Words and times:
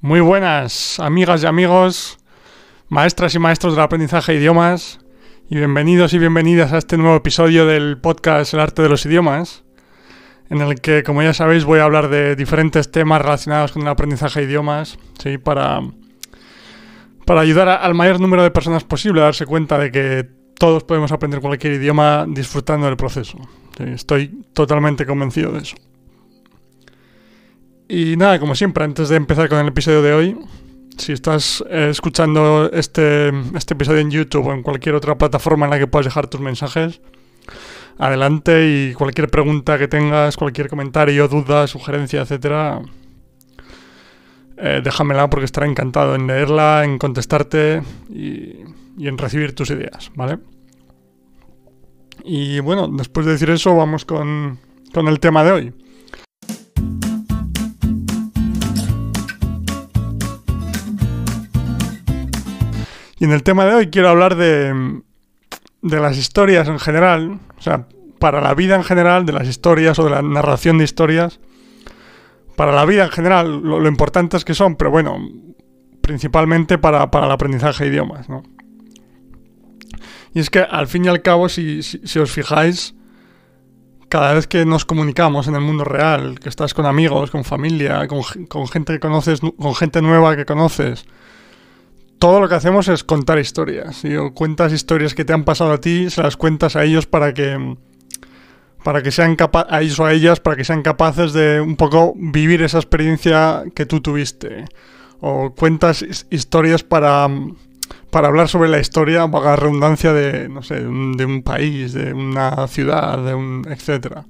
Muy 0.00 0.20
buenas, 0.20 1.00
amigas 1.00 1.42
y 1.42 1.46
amigos, 1.46 2.20
maestras 2.88 3.34
y 3.34 3.40
maestros 3.40 3.74
del 3.74 3.82
aprendizaje 3.82 4.30
de 4.30 4.38
idiomas, 4.38 5.00
y 5.50 5.56
bienvenidos 5.56 6.14
y 6.14 6.20
bienvenidas 6.20 6.72
a 6.72 6.78
este 6.78 6.96
nuevo 6.96 7.16
episodio 7.16 7.66
del 7.66 7.98
podcast 7.98 8.54
El 8.54 8.60
arte 8.60 8.80
de 8.80 8.88
los 8.88 9.04
idiomas, 9.06 9.64
en 10.50 10.60
el 10.60 10.80
que, 10.80 11.02
como 11.02 11.20
ya 11.24 11.34
sabéis, 11.34 11.64
voy 11.64 11.80
a 11.80 11.84
hablar 11.84 12.10
de 12.10 12.36
diferentes 12.36 12.92
temas 12.92 13.20
relacionados 13.20 13.72
con 13.72 13.82
el 13.82 13.88
aprendizaje 13.88 14.38
de 14.38 14.46
idiomas, 14.46 15.00
¿sí? 15.20 15.36
para, 15.36 15.80
para 17.26 17.40
ayudar 17.40 17.68
al 17.68 17.94
mayor 17.94 18.20
número 18.20 18.44
de 18.44 18.52
personas 18.52 18.84
posible 18.84 19.20
a 19.20 19.24
darse 19.24 19.46
cuenta 19.46 19.78
de 19.78 19.90
que 19.90 20.28
todos 20.60 20.84
podemos 20.84 21.10
aprender 21.10 21.40
cualquier 21.40 21.72
idioma 21.72 22.24
disfrutando 22.28 22.86
del 22.86 22.96
proceso. 22.96 23.36
Estoy 23.80 24.44
totalmente 24.52 25.04
convencido 25.06 25.50
de 25.50 25.58
eso. 25.58 25.74
Y 27.88 28.16
nada, 28.18 28.38
como 28.38 28.54
siempre, 28.54 28.84
antes 28.84 29.08
de 29.08 29.16
empezar 29.16 29.48
con 29.48 29.58
el 29.58 29.68
episodio 29.68 30.02
de 30.02 30.12
hoy, 30.12 30.38
si 30.98 31.12
estás 31.12 31.64
eh, 31.70 31.88
escuchando 31.90 32.70
este, 32.70 33.32
este 33.56 33.72
episodio 33.72 34.00
en 34.00 34.10
YouTube 34.10 34.46
o 34.46 34.52
en 34.52 34.62
cualquier 34.62 34.94
otra 34.94 35.16
plataforma 35.16 35.64
en 35.64 35.70
la 35.70 35.78
que 35.78 35.86
puedas 35.86 36.04
dejar 36.04 36.26
tus 36.26 36.40
mensajes, 36.42 37.00
adelante 37.96 38.68
y 38.68 38.92
cualquier 38.92 39.30
pregunta 39.30 39.78
que 39.78 39.88
tengas, 39.88 40.36
cualquier 40.36 40.68
comentario, 40.68 41.28
duda, 41.28 41.66
sugerencia, 41.66 42.20
etcétera, 42.20 42.82
eh, 44.58 44.82
déjamela 44.84 45.30
porque 45.30 45.46
estaré 45.46 45.66
encantado 45.66 46.14
en 46.14 46.26
leerla, 46.26 46.84
en 46.84 46.98
contestarte 46.98 47.82
y, 48.10 48.64
y 48.98 49.08
en 49.08 49.16
recibir 49.16 49.54
tus 49.54 49.70
ideas, 49.70 50.12
¿vale? 50.14 50.38
Y 52.22 52.60
bueno, 52.60 52.86
después 52.88 53.24
de 53.24 53.32
decir 53.32 53.48
eso, 53.48 53.74
vamos 53.74 54.04
con, 54.04 54.58
con 54.92 55.08
el 55.08 55.20
tema 55.20 55.42
de 55.42 55.52
hoy. 55.52 55.72
Y 63.18 63.24
en 63.24 63.32
el 63.32 63.42
tema 63.42 63.64
de 63.64 63.74
hoy 63.74 63.86
quiero 63.88 64.08
hablar 64.08 64.36
de, 64.36 65.02
de 65.82 66.00
las 66.00 66.16
historias 66.16 66.68
en 66.68 66.78
general, 66.78 67.40
o 67.56 67.62
sea, 67.62 67.86
para 68.18 68.40
la 68.40 68.54
vida 68.54 68.76
en 68.76 68.84
general, 68.84 69.26
de 69.26 69.32
las 69.32 69.48
historias 69.48 69.98
o 69.98 70.04
de 70.04 70.10
la 70.10 70.22
narración 70.22 70.78
de 70.78 70.84
historias. 70.84 71.40
Para 72.56 72.72
la 72.72 72.84
vida 72.84 73.04
en 73.04 73.10
general, 73.10 73.60
lo, 73.62 73.80
lo 73.80 73.88
importantes 73.88 74.44
que 74.44 74.54
son, 74.54 74.76
pero 74.76 74.90
bueno, 74.90 75.18
principalmente 76.00 76.78
para, 76.78 77.10
para, 77.10 77.26
el 77.26 77.32
aprendizaje 77.32 77.84
de 77.84 77.90
idiomas, 77.90 78.28
¿no? 78.28 78.42
Y 80.34 80.40
es 80.40 80.50
que 80.50 80.60
al 80.60 80.86
fin 80.86 81.04
y 81.04 81.08
al 81.08 81.22
cabo, 81.22 81.48
si, 81.48 81.82
si, 81.82 82.00
si 82.04 82.18
os 82.18 82.30
fijáis, 82.30 82.94
cada 84.08 84.32
vez 84.34 84.46
que 84.46 84.64
nos 84.64 84.84
comunicamos 84.84 85.48
en 85.48 85.54
el 85.54 85.60
mundo 85.60 85.84
real, 85.84 86.38
que 86.40 86.48
estás 86.48 86.74
con 86.74 86.86
amigos, 86.86 87.30
con 87.30 87.44
familia, 87.44 88.06
con, 88.08 88.22
con 88.46 88.68
gente 88.68 88.94
que 88.94 89.00
conoces, 89.00 89.40
con 89.40 89.74
gente 89.74 90.02
nueva 90.02 90.36
que 90.36 90.44
conoces, 90.44 91.04
todo 92.18 92.40
lo 92.40 92.48
que 92.48 92.54
hacemos 92.54 92.88
es 92.88 93.04
contar 93.04 93.38
historias. 93.38 94.04
Y 94.04 94.16
cuentas 94.34 94.72
historias 94.72 95.14
que 95.14 95.24
te 95.24 95.32
han 95.32 95.44
pasado 95.44 95.72
a 95.72 95.80
ti, 95.80 96.10
se 96.10 96.22
las 96.22 96.36
cuentas 96.36 96.76
a 96.76 96.84
ellos 96.84 97.06
para 97.06 97.32
que 97.34 97.76
para 98.84 99.02
que 99.02 99.10
sean 99.10 99.36
capaces 99.36 99.72
a 99.72 99.82
ellos 99.82 99.98
o 99.98 100.04
a 100.06 100.12
ellas 100.12 100.40
para 100.40 100.56
que 100.56 100.64
sean 100.64 100.82
capaces 100.82 101.32
de 101.32 101.60
un 101.60 101.76
poco 101.76 102.14
vivir 102.16 102.62
esa 102.62 102.78
experiencia 102.78 103.64
que 103.74 103.86
tú 103.86 104.00
tuviste. 104.00 104.64
O 105.20 105.54
cuentas 105.54 106.04
historias 106.30 106.84
para 106.84 107.28
para 108.10 108.28
hablar 108.28 108.48
sobre 108.48 108.68
la 108.68 108.78
historia, 108.78 109.26
vaga 109.26 109.56
redundancia 109.56 110.12
de 110.12 110.48
no 110.48 110.62
sé, 110.62 110.76
de 110.76 111.24
un, 111.24 111.42
país, 111.42 111.92
de 111.92 112.12
una 112.12 112.66
ciudad, 112.68 113.22
de 113.24 113.34
un 113.34 113.66
etcétera. 113.68 114.24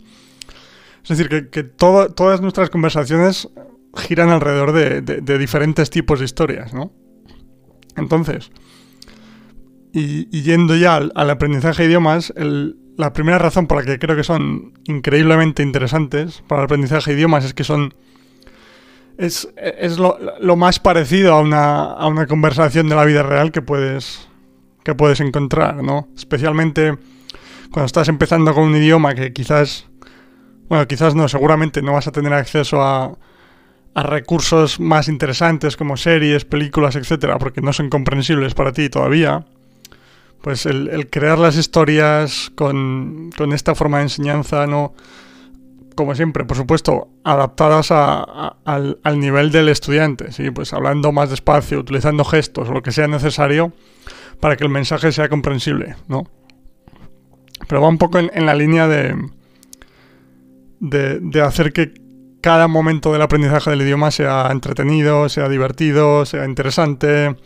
Es 1.03 1.16
decir, 1.16 1.48
que, 1.50 1.62
todo, 1.62 2.11
todas 2.11 2.41
nuestras 2.41 2.70
conversaciones 2.70 3.48
giran 3.97 4.31
alrededor 4.31 4.72
de, 4.72 5.00
de, 5.00 5.20
de 5.20 5.39
diferentes 5.39 5.91
tipos 5.91 6.19
de 6.19 6.25
historias, 6.25 6.75
¿no? 6.75 6.92
Entonces, 7.98 8.50
y, 9.92 10.42
yendo 10.42 10.77
ya 10.77 10.96
al, 10.96 11.12
al, 11.14 11.30
aprendizaje 11.30 11.82
de 11.82 11.88
idiomas, 11.88 12.32
el, 12.36 12.76
la 12.97 13.12
primera 13.12 13.38
razón 13.38 13.66
por 13.66 13.78
la 13.78 13.84
que 13.84 13.98
creo 13.98 14.16
que 14.16 14.25
son 14.25 14.72
increíblemente 14.84 15.62
interesantes 15.62 16.42
para 16.47 16.62
el 16.62 16.64
aprendizaje 16.66 17.12
de 17.12 17.16
idiomas 17.16 17.44
es 17.44 17.54
que 17.54 17.64
son... 17.64 17.94
Es, 19.16 19.48
es 19.56 19.98
lo, 19.98 20.16
lo, 20.41 20.56
más 20.56 20.78
parecido 20.78 21.34
a 21.34 21.41
una, 21.41 21.92
a 21.92 22.06
una 22.06 22.26
conversación 22.26 22.88
de 22.88 22.94
la 22.94 23.04
vida 23.04 23.25
real 23.25 23.50
que 23.50 23.62
puedes, 23.62 24.28
que 24.84 24.94
puedes 24.94 25.20
encontrar, 25.20 25.82
¿no? 25.82 26.06
Especialmente 26.16 26.97
cuando 27.72 27.86
estás 27.86 28.09
empezando 28.09 28.54
con 28.54 28.65
un 28.65 28.76
idioma 28.76 29.15
que 29.15 29.32
quizás... 29.32 29.86
Bueno, 30.69 30.86
quizás 30.86 31.15
no, 31.15 31.28
seguramente 31.28 31.82
no 31.82 31.94
vas 31.94 32.06
a 32.06 32.12
tener 32.12 32.32
acceso 32.32 32.82
a, 32.82 33.16
a 33.94 34.03
recursos 34.03 34.81
más 34.81 35.09
interesantes 35.09 35.76
como 35.76 35.97
series, 35.97 36.44
películas, 36.44 36.97
etcétera, 36.97 37.38
porque 37.38 37.60
no 37.60 37.72
son 37.72 37.91
comprensibles 37.91 38.54
para 38.54 38.72
ti 38.72 38.88
todavía, 38.88 39.44
pues 40.43 40.66
el, 40.66 41.09
crear 41.10 41.38
las 41.38 41.56
historias 41.56 42.50
con, 42.54 43.31
con, 43.37 43.53
esta 43.53 43.75
forma 43.75 43.98
de 43.98 44.04
enseñanza, 44.04 44.66
no, 44.66 44.94
como 45.97 46.15
siempre, 46.15 46.44
por 46.44 46.56
supuesto, 46.56 47.09
adaptadas 47.25 47.91
a, 47.91 48.56
al, 48.65 49.00
al, 49.03 49.19
nivel 49.19 49.50
del 49.50 49.69
estudiante, 49.69 50.31
¿sí? 50.32 50.50
pues 50.50 50.72
hablando 50.72 51.10
más 51.10 51.31
despacio, 51.31 51.81
utilizando 51.81 52.25
gestos 52.25 52.69
lo 52.69 52.82
que 52.82 52.93
sea 52.93 53.09
necesario 53.09 53.72
para 54.38 54.56
que 54.56 54.65
el 54.65 54.71
mensaje 54.71 55.10
sea 55.10 55.28
comprensible, 55.28 55.97
¿no? 56.06 56.25
Pero 57.66 57.82
va 57.82 57.88
un 57.88 57.98
poco 57.98 58.19
en, 58.19 58.31
en 58.32 58.47
la 58.47 58.54
línea 58.54 58.87
de, 58.87 59.16
de, 60.78 61.19
de 61.19 61.41
hacer 61.43 61.72
que 61.72 61.93
cada 62.48 62.66
momento 62.66 63.12
del 63.12 63.20
aprendizaje 63.20 63.69
del 63.69 63.82
idioma 63.82 64.10
sea 64.10 64.48
entretenido, 64.50 65.28
sea 65.28 65.50
divertido, 65.50 66.25
sea 66.25 66.47
interesante, 66.47 67.36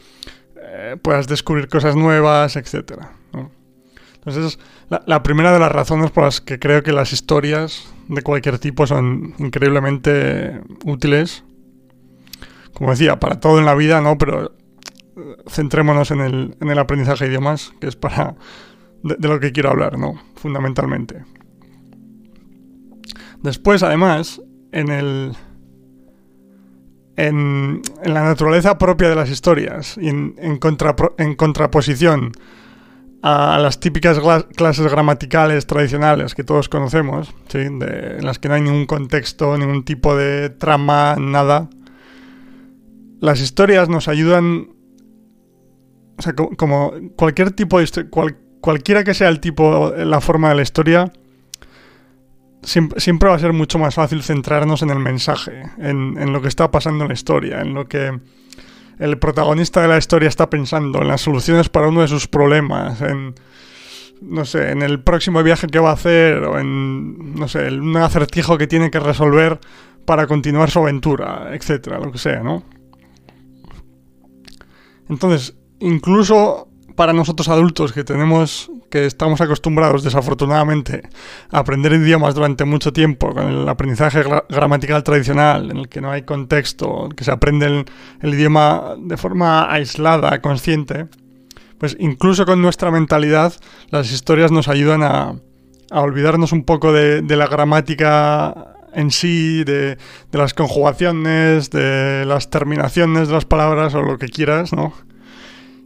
eh, 0.57 0.97
puedas 1.03 1.27
descubrir 1.27 1.67
cosas 1.67 1.97
nuevas, 1.97 2.55
etc. 2.55 3.01
Entonces, 4.15 4.61
la, 4.91 5.03
la, 5.07 5.25
primera 5.25 5.53
de 5.53 5.59
las 5.59 5.73
razones 5.73 6.13
por 6.13 6.23
las 6.23 6.41
que 6.41 6.61
creo 6.61 6.85
que 6.85 6.93
las 6.93 7.13
historias 7.13 7.93
de 8.07 8.23
cualquier 8.23 8.61
tipo 8.61 8.87
son 8.87 9.35
increíblemente 9.39 10.61
útiles. 10.85 11.43
Como 12.73 12.91
decía, 12.91 13.19
para 13.19 13.41
todo 13.41 13.59
en 13.59 13.65
la 13.65 13.75
vida, 13.75 14.01
¿no? 14.01 14.19
Pero 14.19 14.53
eh, 15.17 15.37
centrémonos 15.49 16.13
en 16.13 16.21
el, 16.21 16.57
en 16.61 16.71
el 16.71 16.79
aprendizaje 16.79 17.25
de 17.25 17.31
idiomas, 17.31 17.73
que 17.81 17.89
es 17.89 17.97
para 17.97 18.37
de 19.03 19.29
lo 19.29 19.41
que 19.41 19.51
quiero 19.51 19.71
hablar, 19.71 19.99
¿no? 19.99 20.15
Fundamentalmente. 20.37 21.25
Después, 23.43 23.83
además, 23.83 24.41
en 24.73 24.89
el. 24.89 25.33
En, 27.17 27.83
en, 28.03 28.15
la 28.15 28.25
naturaleza 28.25 28.79
propia 28.79 29.11
de 29.11 29.15
las 29.15 29.31
historias 29.31 29.99
y 30.01 30.09
en, 30.09 30.35
en, 30.39 30.57
contra, 30.57 30.97
en 31.19 31.35
contraposición 31.35 32.33
a, 33.23 33.59
las 33.59 33.81
típicas 33.81 34.19
clases 34.57 34.91
gramaticales 34.91 35.67
tradicionales 35.67 36.35
que 36.35 36.45
todos 36.45 36.69
conocemos, 36.69 37.33
¿sí? 37.49 37.59
en 37.59 38.25
las 38.25 38.39
que 38.39 38.49
no 38.49 38.55
hay 38.55 38.63
ningún 38.63 38.87
contexto, 38.87 39.57
ningún 39.57 39.85
tipo 39.85 40.17
de 40.17 40.51
trama, 40.51 41.17
nada. 41.19 41.71
Las 43.21 43.41
historias 43.41 43.89
nos 43.89 44.09
ayudan, 44.09 44.71
o 46.19 46.23
sea, 46.23 46.35
como 46.35 46.93
cualquier 47.17 47.53
tipo 47.53 47.79
de 47.79 48.11
cual, 48.11 48.37
cualquiera 48.61 49.05
que 49.05 49.15
sea 49.15 49.29
el 49.29 49.39
tipo, 49.39 49.93
la 49.97 50.21
forma 50.21 50.49
de 50.49 50.57
la 50.57 50.63
historia, 50.63 51.13
siempre, 52.63 53.29
va 53.29 53.37
a 53.37 53.39
ser 53.39 53.53
mucho 53.53 53.79
más 53.79 53.95
fácil 53.95 54.23
centrarnos 54.23 54.83
en 54.83 54.91
el 54.91 54.99
mensaje, 54.99 55.63
en, 55.79 56.17
en, 56.19 56.33
lo 56.33 56.41
que 56.41 56.49
está 56.49 56.71
pasando 56.71 57.05
en 57.05 57.09
la 57.09 57.15
historia, 57.15 57.61
en 57.61 57.75
lo 57.75 57.87
que 57.89 58.21
el 58.99 59.19
protagonista 59.19 59.83
de 59.83 59.89
la 59.89 59.99
historia 59.99 60.29
está 60.29 60.49
pensando, 60.49 61.03
en 61.03 61.09
las 61.09 61.21
soluciones 61.21 61.69
para 61.69 61.89
uno 61.89 62.03
de 62.03 62.09
sus 62.09 62.29
problemas, 62.29 63.01
en, 63.01 63.35
no 64.21 64.45
sé, 64.45 64.71
en 64.71 64.83
el 64.83 65.01
próximo 65.01 65.43
viaje 65.43 65.67
que 65.67 65.79
va 65.79 65.91
a 65.91 65.95
hacer, 65.95 66.39
o 66.45 66.59
en, 66.59 67.35
no 67.35 67.49
sé, 67.49 67.69
un 67.69 67.97
acertijo 67.97 68.57
que 68.59 68.67
tiene 68.67 68.91
que 68.91 69.01
resolver 69.01 69.59
para 70.05 70.27
continuar 70.27 70.71
su 70.71 70.79
aventura, 70.79 71.51
etcétera, 71.53 71.99
lo 71.99 72.13
que 72.13 72.19
sea, 72.19 72.43
¿no? 72.43 72.65
Entonces, 75.09 75.57
incluso 75.81 76.69
para 76.95 77.13
nosotros 77.13 77.49
adultos 77.49 77.93
que 77.93 78.05
tenemos, 78.05 78.71
que 78.91 79.07
estamos 79.07 79.41
acostumbrados 79.41 80.03
desafortunadamente 80.03 81.03
a 81.51 81.59
aprender 81.61 81.93
idiomas 81.93 82.35
durante 82.35 82.65
mucho 82.65 82.93
tiempo, 82.93 83.33
con 83.33 83.49
el 83.49 83.69
aprendizaje 83.69 84.23
gra 84.23 84.45
gramatical 84.49 85.03
tradicional, 85.03 85.71
en 85.71 85.79
el 85.79 85.89
que 85.89 86.01
no 86.01 86.11
hay 86.11 86.23
contexto, 86.23 87.09
que 87.17 87.25
se 87.25 87.31
aprende 87.31 87.85
el, 88.21 88.35
idioma 88.35 88.95
de 88.99 89.17
forma 89.17 89.73
aislada, 89.73 90.41
consciente, 90.41 91.07
pues 91.79 91.97
incluso 91.99 92.47
con 92.47 92.63
nuestra 92.63 92.91
mentalidad 92.91 93.55
las 93.91 94.13
historias 94.13 94.53
nos 94.53 94.69
ayudan 94.69 95.03
a, 95.03 95.35
a 95.91 96.01
olvidarnos 96.01 96.53
un 96.53 96.65
poco 96.65 96.93
de, 96.93 97.23
de 97.23 97.37
la 97.37 97.47
gramática 97.47 98.75
en 98.95 99.11
sí, 99.11 99.65
de, 99.65 99.97
de, 100.31 100.39
las 100.39 100.55
conjugaciones, 100.55 101.71
de 101.71 102.25
las 102.27 102.51
terminaciones 102.51 103.29
de 103.29 103.35
las 103.35 103.47
palabras 103.47 103.95
o 103.95 104.03
lo 104.03 104.19
que 104.19 104.29
quieras, 104.29 104.73
¿no? 104.73 104.93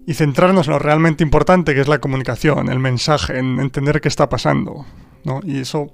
Y 0.07 0.15
centrarnos 0.15 0.69
en 0.69 0.75
lo 0.75 0.79
realmente 0.79 1.25
importante, 1.25 1.75
que 1.75 1.81
es 1.81 1.89
la 1.89 1.99
comunicación, 1.99 2.71
el 2.71 2.79
mensaje, 2.79 3.39
en 3.39 3.59
entender 3.61 4.01
qué 4.01 4.09
está 4.09 4.29
pasando. 4.29 4.87
¿no? 5.25 5.41
Y 5.45 5.59
eso 5.61 5.93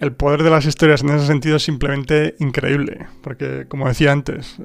el, 0.00 0.12
poder 0.12 0.42
de 0.42 0.50
las 0.50 0.64
historias 0.64 1.02
en 1.02 1.10
ese 1.10 1.26
sentido 1.26 1.56
es 1.56 1.62
simplemente 1.62 2.34
increíble. 2.38 3.06
Porque, 3.22 3.66
como 3.68 3.88
decía 3.88 4.12
antes, 4.12 4.56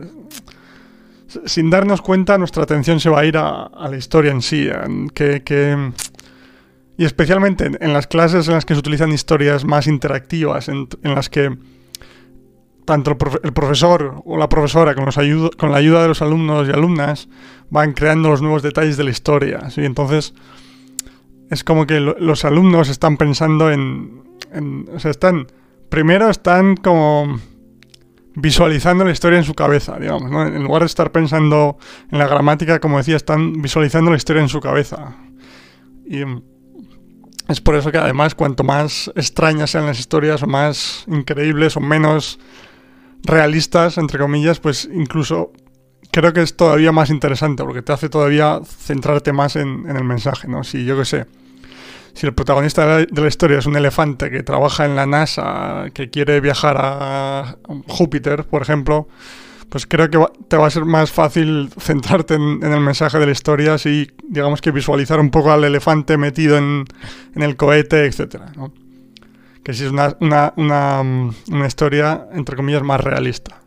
sin 1.45 1.69
darnos 1.69 2.01
cuenta, 2.01 2.37
nuestra 2.37 2.63
atención 2.63 2.99
se 2.99 3.09
va 3.09 3.21
a 3.21 3.25
ir 3.25 3.37
a, 3.37 3.69
la 3.89 3.97
historia 3.97 4.31
en 4.31 4.41
sí. 4.41 4.69
que, 5.13 5.91
y 6.97 7.05
especialmente 7.05 7.71
en, 7.79 7.93
las 7.93 8.07
clases 8.07 8.47
en 8.47 8.55
las 8.55 8.65
que 8.65 8.73
se 8.73 8.79
utilizan 8.79 9.11
historias 9.11 9.65
más 9.65 9.87
interactivas, 9.87 10.69
en, 10.69 10.87
las 11.03 11.29
que 11.29 11.55
tanto 12.85 13.11
el, 13.11 13.53
profesor 13.53 14.21
o 14.25 14.37
la 14.37 14.49
profesora 14.49 14.95
con, 14.95 15.05
los 15.05 15.15
con 15.55 15.71
la 15.71 15.77
ayuda 15.77 16.01
de 16.01 16.07
los 16.07 16.21
alumnos 16.21 16.67
y 16.67 16.71
alumnas 16.71 17.29
van 17.69 17.93
creando 17.93 18.29
los 18.29 18.41
nuevos 18.41 18.63
detalles 18.63 18.97
de 18.97 19.03
la 19.03 19.11
historia. 19.11 19.69
¿sí? 19.69 19.83
Entonces, 19.85 20.33
es 21.49 21.63
como 21.63 21.85
que 21.85 21.99
los 21.99 22.45
alumnos 22.45 22.89
están 22.89 23.17
pensando 23.17 23.71
en, 23.71 24.23
o 24.93 24.99
sea, 24.99 25.11
están, 25.11 25.47
primero 25.89 26.29
están 26.29 26.75
como 26.75 27.39
visualizando 28.35 29.03
la 29.03 29.11
historia 29.11 29.37
en 29.37 29.43
su 29.43 29.53
cabeza, 29.53 29.97
digamos, 29.99 30.31
¿no? 30.31 30.45
En 30.45 30.63
lugar 30.63 30.83
de 30.83 30.85
estar 30.85 31.11
pensando 31.11 31.77
en 32.09 32.19
la 32.19 32.27
gramática, 32.27 32.79
como 32.79 32.97
decía, 32.97 33.17
están 33.17 33.61
visualizando 33.61 34.09
la 34.11 34.17
historia 34.17 34.41
en 34.41 34.49
su 34.49 34.61
cabeza. 34.61 35.17
Y 36.05 36.21
es 37.49 37.59
por 37.59 37.75
eso 37.75 37.91
que 37.91 37.97
además 37.97 38.33
cuanto 38.33 38.63
más 38.63 39.11
extrañas 39.15 39.71
sean 39.71 39.85
las 39.85 39.99
historias 39.99 40.41
o 40.43 40.47
más 40.47 41.03
increíbles 41.07 41.75
o 41.75 41.81
menos 41.81 42.39
realistas, 43.23 43.97
entre 43.97 44.19
comillas, 44.19 44.59
pues 44.59 44.89
incluso 44.91 45.51
creo 46.11 46.33
que 46.33 46.41
es 46.41 46.55
todavía 46.55 46.91
más 46.91 47.09
interesante 47.09 47.63
porque 47.63 47.81
te 47.81 47.93
hace 47.93 48.09
todavía 48.09 48.59
centrarte 48.65 49.33
más 49.33 49.55
en, 49.55 49.89
en 49.89 49.95
el 49.95 50.03
mensaje, 50.03 50.47
¿no? 50.47 50.63
Si 50.63 50.85
yo 50.85 50.97
qué 50.97 51.05
sé, 51.05 51.25
si 52.13 52.25
el 52.25 52.33
protagonista 52.33 52.97
de 52.97 53.07
la, 53.21 53.27
historia 53.27 53.59
es 53.59 53.65
un 53.65 53.75
elefante 53.75 54.29
que 54.29 54.43
trabaja 54.43 54.85
en 54.85 54.95
la 54.95 55.05
NASA, 55.05 55.85
que 55.93 56.09
quiere 56.09 56.39
viajar 56.41 56.77
a 56.79 57.57
Júpiter, 57.87 58.43
por 58.45 58.61
ejemplo, 58.61 59.07
pues 59.69 59.87
creo 59.87 60.09
que 60.09 60.19
te 60.49 60.57
va 60.57 60.67
a 60.67 60.69
ser 60.69 60.83
más 60.83 61.11
fácil 61.11 61.69
centrarte 61.79 62.35
en, 62.35 62.61
el 62.61 62.81
mensaje 62.81 63.17
de 63.19 63.25
la 63.25 63.31
historia 63.31 63.77
si, 63.77 64.11
digamos 64.27 64.61
que 64.61 64.71
visualizar 64.71 65.19
un 65.19 65.31
poco 65.31 65.51
al 65.51 65.63
elefante 65.63 66.17
metido 66.17 66.57
en, 66.57 66.85
el 67.35 67.55
cohete, 67.55 68.05
etc. 68.05 68.41
Que 69.63 69.73
si 69.73 69.85
es 69.85 69.91
una, 69.91 71.35
historia, 71.67 72.27
entre 72.33 72.55
comillas, 72.55 72.83
más 72.83 73.01
realista. 73.01 73.61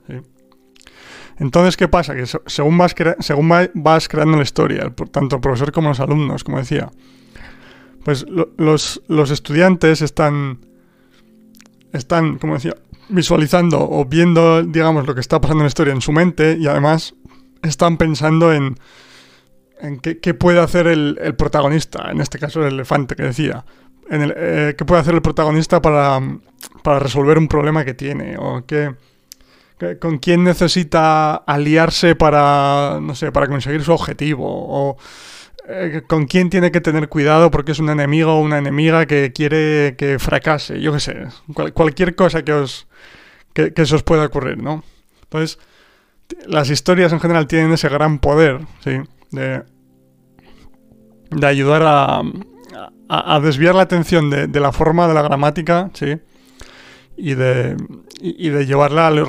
Entonces, 1.39 1.77
¿qué 1.77 1.89
pasa? 1.89 2.15
Que 2.15 2.27
según 2.47 2.79
vas, 2.79 2.95
según 3.21 3.53
vas 3.75 4.09
creando 4.09 4.37
la 4.37 4.43
historia, 4.43 4.93
tanto 5.11 5.37
el 5.37 5.43
profesor 5.43 5.73
como 5.73 5.89
los 5.89 6.01
alumnos, 6.01 6.45
como 6.45 6.59
decía, 6.59 6.91
pues 8.05 8.25
los, 8.57 9.03
los 9.09 9.31
estudiantes 9.31 10.03
están, 10.03 10.59
están, 11.93 12.39
como 12.39 12.55
decía, 12.55 12.77
visualizando 13.09 13.81
o 13.81 14.05
viendo, 14.05 14.63
digamos, 14.63 15.07
lo 15.07 15.15
que 15.15 15.21
está 15.21 15.41
pasando 15.41 15.63
en 15.63 15.65
la 15.65 15.69
historia 15.69 15.93
en 15.93 16.01
su 16.01 16.13
mente 16.13 16.57
y 16.59 16.67
además 16.67 17.15
están 17.63 17.97
pensando 17.97 18.53
en, 18.53 18.77
en 19.81 19.99
qué, 20.01 20.35
puede 20.35 20.61
hacer 20.61 20.87
el, 20.87 21.35
protagonista, 21.37 22.11
en 22.11 22.21
este 22.21 22.39
caso 22.39 22.65
el 22.65 22.75
elefante 22.75 23.17
que 23.17 23.25
decía, 23.25 23.65
eh, 24.11 24.75
qué 24.77 24.85
puede 24.85 25.01
hacer 25.01 25.15
el 25.15 25.23
protagonista 25.23 25.81
para, 25.81 26.21
para 26.83 26.99
resolver 26.99 27.39
un 27.39 27.49
problema 27.49 27.85
que 27.85 27.95
tiene 27.95 28.37
o 28.39 28.65
qué, 28.67 28.95
con 30.01 30.19
quién 30.19 30.45
necesita 30.45 31.35
aliarse 31.35 32.15
para, 32.15 32.99
no 33.01 33.15
sé, 33.15 33.33
para 33.33 33.49
conseguir 33.49 33.83
su 33.83 33.93
objetivo 33.93 34.47
o 34.47 34.97
eh, 35.69 36.03
con 36.07 36.27
quién 36.27 36.51
tiene 36.51 36.71
que 36.71 36.81
tener 36.81 37.09
cuidado 37.09 37.51
porque 37.51 37.73
es 37.73 37.79
un 37.79 37.91
enemigo 37.91 38.35
o 38.35 38.41
una 38.41 38.59
enemiga 38.59 39.07
que 39.07 39.33
quiere 39.33 39.97
que 39.97 40.19
fracase, 40.19 40.81
yo 40.81 40.93
qué 40.93 41.01
sé, 41.01 41.27
cualquier 41.73 42.15
cosa 42.15 42.43
que 42.43 42.53
os 42.53 42.87
que, 43.53 43.87
se 43.87 43.95
os 43.95 44.03
pueda 44.03 44.27
ocurrir, 44.27 44.59
¿no? 44.59 44.83
Entonces, 45.23 45.59
las 46.47 46.71
historias 46.71 47.13
en 47.13 47.21
general 47.21 47.47
tienen 47.47 47.73
ese 47.73 47.89
gran 47.89 48.19
poder, 48.19 48.61
¿sí? 48.83 48.99
De, 49.31 49.63
de 51.31 51.47
ayudar 51.47 51.83
a, 51.85 52.23
a, 53.09 53.41
desviar 53.41 53.75
la 53.75 53.83
atención 53.83 54.31
de, 54.31 54.61
la 54.61 54.73
forma 54.73 55.09
de 55.09 55.15
la 55.15 55.23
gramática, 55.23 55.91
¿sí? 55.95 56.19
Y 57.17 57.35
de, 57.35 57.77
y, 58.21 58.49
de 58.49 58.67
llevarla 58.67 59.07
a 59.07 59.11
lo 59.11 59.25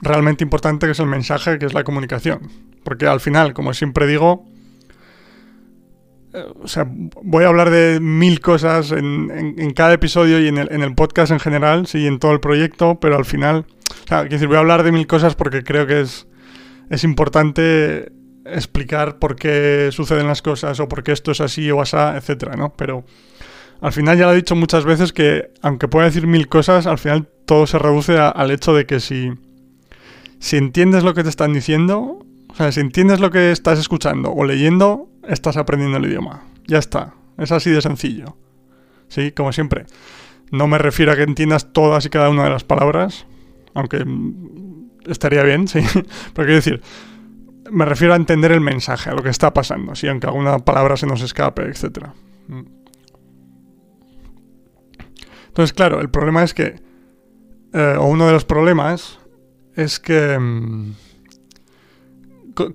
realmente 0.00 0.42
importante 0.42 0.86
que 0.86 0.92
es 0.92 0.98
el 0.98 1.06
mensaje, 1.06 1.58
que 1.58 1.66
es 1.66 1.74
la 1.74 1.84
comunicación. 1.84 2.50
Porque 2.82 3.06
al 3.06 3.20
final, 3.20 3.54
como 3.54 3.74
siempre 3.74 4.06
digo, 4.06 4.44
o 6.62 6.68
sea, 6.68 6.86
voy 6.88 7.44
a 7.44 7.48
hablar 7.48 7.70
de 7.70 8.00
mil 8.00 8.40
cosas 8.40 8.92
en, 8.92 9.72
cada 9.74 9.94
episodio 9.94 10.40
y 10.40 10.48
en 10.48 10.58
el, 10.58 10.94
podcast 10.94 11.32
en 11.32 11.40
general, 11.40 11.86
sí, 11.86 12.06
en 12.06 12.18
todo 12.18 12.32
el 12.32 12.40
proyecto, 12.40 12.98
pero 13.00 13.16
al 13.16 13.24
final, 13.24 13.66
o 14.04 14.08
sea, 14.08 14.24
decir, 14.24 14.48
voy 14.48 14.56
a 14.56 14.60
hablar 14.60 14.82
de 14.82 14.92
mil 14.92 15.06
cosas 15.06 15.34
porque 15.34 15.62
creo 15.62 15.86
que 15.86 16.00
es, 16.00 16.26
es 16.90 17.04
importante 17.04 18.12
explicar 18.52 19.18
por 19.18 19.36
qué 19.36 19.90
suceden 19.92 20.26
las 20.26 20.42
cosas 20.42 20.80
o 20.80 20.88
por 20.88 21.02
qué 21.02 21.12
esto 21.12 21.30
es 21.30 21.40
así 21.40 21.70
o 21.70 21.80
asá, 21.80 22.16
etcétera, 22.16 22.56
¿no? 22.56 22.74
Pero 22.76 23.04
al 23.80 23.92
final 23.92 24.18
ya 24.18 24.26
lo 24.26 24.32
he 24.32 24.36
dicho 24.36 24.56
muchas 24.56 24.84
veces 24.84 25.12
que, 25.12 25.50
aunque 25.62 25.88
pueda 25.88 26.06
decir 26.06 26.26
mil 26.26 26.48
cosas, 26.48 26.86
al 26.86 26.98
final 26.98 27.28
todo 27.46 27.66
se 27.66 27.78
reduce 27.78 28.18
al 28.18 28.50
hecho 28.50 28.74
de 28.74 28.86
que 28.86 29.00
si, 29.00 29.32
si 30.38 30.56
entiendes 30.56 31.04
lo 31.04 31.14
que 31.14 31.22
te 31.22 31.28
están 31.28 31.52
diciendo, 31.52 32.24
o 32.48 32.54
sea, 32.54 32.72
si 32.72 32.80
entiendes 32.80 33.20
lo 33.20 33.30
que 33.30 33.52
estás 33.52 33.78
escuchando 33.78 34.32
o 34.32 34.44
leyendo, 34.44 35.08
estás 35.28 35.56
aprendiendo 35.56 35.98
el 35.98 36.06
idioma. 36.06 36.44
Ya 36.66 36.78
está. 36.78 37.14
Es 37.38 37.52
así 37.52 37.70
de 37.70 37.80
sencillo. 37.80 38.36
Sí, 39.08 39.32
como 39.32 39.52
siempre. 39.52 39.86
No 40.50 40.66
me 40.66 40.78
refiero 40.78 41.12
a 41.12 41.16
que 41.16 41.22
entiendas 41.22 41.72
todas 41.72 42.04
y 42.04 42.10
cada 42.10 42.30
una 42.30 42.44
de 42.44 42.50
las 42.50 42.64
palabras, 42.64 43.26
aunque 43.74 44.04
estaría 45.06 45.42
bien, 45.42 45.68
sí. 45.68 45.80
Pero 46.34 46.46
quiero 46.46 46.54
decir, 46.54 46.82
me 47.70 47.84
refiero 47.84 48.14
a 48.14 48.16
entender 48.16 48.52
el 48.52 48.60
mensaje, 48.60 49.10
a 49.10 49.14
lo 49.14 49.22
que 49.22 49.30
está 49.30 49.52
pasando, 49.52 49.94
sí, 49.94 50.08
aunque 50.08 50.26
alguna 50.26 50.58
palabra 50.58 50.96
se 50.96 51.06
nos 51.06 51.22
escape, 51.22 51.62
etc. 51.62 52.08
Entonces, 55.48 55.72
claro, 55.72 56.00
el 56.00 56.10
problema 56.10 56.42
es 56.42 56.54
que, 56.54 56.80
eh, 57.72 57.96
o 57.98 58.06
uno 58.06 58.26
de 58.26 58.32
los 58.32 58.44
problemas, 58.44 59.18
es 59.74 59.98
que... 60.00 60.38
Mm, 60.38 60.92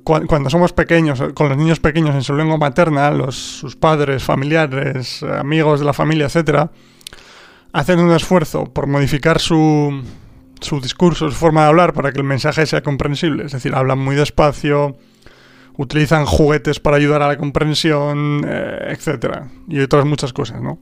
cuando 0.06 0.50
somos 0.50 0.72
pequeños, 0.72 1.22
con 1.34 1.50
los 1.50 1.58
niños 1.58 1.82
pequeños 1.82 2.16
en 2.16 2.24
su 2.24 2.34
lengua 2.34 2.56
materna, 2.56 3.12
los, 3.12 3.36
sus 3.36 3.76
padres, 3.76 4.24
familiares, 4.24 5.22
amigos 5.24 5.82
de 5.82 5.86
la 5.86 5.92
familia, 5.92 6.28
etcétera, 6.28 6.72
hacen 7.74 8.00
un 8.00 8.14
esfuerzo 8.14 8.64
por 8.64 8.88
modificar 8.88 9.40
su, 9.40 10.02
su 10.64 10.80
discurso, 10.82 11.30
su 11.30 11.36
forma 11.36 11.62
de 11.62 11.68
hablar 11.68 11.94
para 11.94 12.12
que 12.12 12.20
el 12.20 12.24
mensaje 12.24 12.66
sea 12.66 12.82
comprensible. 12.82 13.46
Es 13.46 13.52
decir, 13.52 13.76
hablan 13.76 14.00
muy 14.00 14.16
despacio, 14.16 14.98
utilizan 15.78 16.26
juguetes 16.26 16.80
para 16.80 16.98
ayudar 16.98 17.22
a 17.22 17.28
la 17.28 17.38
comprensión, 17.38 18.46
eh, 18.48 18.88
etcétera, 18.90 19.50
y 19.68 19.80
otras 19.80 20.06
muchas 20.06 20.34
cosas, 20.34 20.62
¿no? 20.62 20.80